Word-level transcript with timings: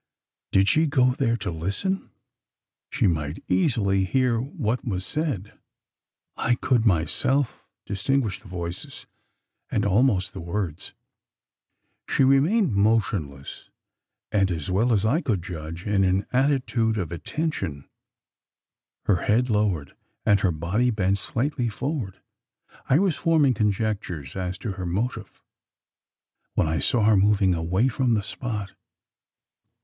Did 0.51 0.67
she 0.67 0.87
go 0.87 1.11
there 1.11 1.37
to 1.37 1.51
listen? 1.51 2.09
She 2.89 3.05
might 3.05 3.43
easily 3.47 4.03
hear 4.03 4.39
what 4.41 4.83
was 4.83 5.05
said: 5.05 5.59
I 6.35 6.55
could 6.55 6.87
myself 6.87 7.67
distinguish 7.85 8.39
the 8.41 8.47
voices, 8.47 9.05
and 9.69 9.85
almost 9.85 10.33
the 10.33 10.41
words. 10.41 10.93
She 12.09 12.23
remained 12.23 12.73
motionless; 12.73 13.69
and, 14.31 14.49
as 14.49 14.71
well 14.71 14.91
as 14.91 15.05
I 15.05 15.21
could 15.21 15.43
judge, 15.43 15.85
in 15.85 16.03
an 16.03 16.25
attitude 16.33 16.97
of 16.97 17.11
attention 17.11 17.87
her 19.05 19.17
head 19.25 19.51
lowered, 19.51 19.95
and 20.25 20.39
her 20.39 20.51
body 20.51 20.89
bent 20.89 21.19
slightly 21.19 21.69
forward. 21.69 22.19
I 22.89 22.97
was 22.97 23.17
forming 23.17 23.53
conjectures 23.53 24.35
as 24.35 24.57
to 24.65 24.71
her 24.71 24.85
motive, 24.87 25.43
when 26.55 26.65
I 26.65 26.79
saw 26.79 27.03
her 27.03 27.15
moving 27.15 27.53
away 27.53 27.87
from 27.87 28.15
the 28.15 28.23
spot. 28.23 28.71